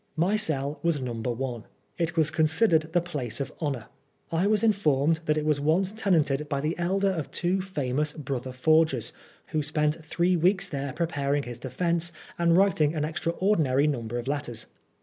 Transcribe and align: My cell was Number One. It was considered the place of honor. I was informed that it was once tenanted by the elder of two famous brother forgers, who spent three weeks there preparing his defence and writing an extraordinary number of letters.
My 0.17 0.35
cell 0.35 0.79
was 0.81 0.99
Number 0.99 1.29
One. 1.29 1.65
It 1.99 2.17
was 2.17 2.31
considered 2.31 2.91
the 2.91 3.01
place 3.01 3.39
of 3.39 3.53
honor. 3.59 3.85
I 4.31 4.47
was 4.47 4.63
informed 4.63 5.19
that 5.25 5.37
it 5.37 5.45
was 5.45 5.59
once 5.59 5.91
tenanted 5.91 6.49
by 6.49 6.59
the 6.59 6.75
elder 6.79 7.11
of 7.11 7.29
two 7.29 7.61
famous 7.61 8.11
brother 8.13 8.51
forgers, 8.51 9.13
who 9.49 9.61
spent 9.61 10.03
three 10.03 10.35
weeks 10.35 10.67
there 10.67 10.91
preparing 10.93 11.43
his 11.43 11.59
defence 11.59 12.11
and 12.39 12.57
writing 12.57 12.95
an 12.95 13.05
extraordinary 13.05 13.85
number 13.85 14.17
of 14.17 14.27
letters. 14.27 14.65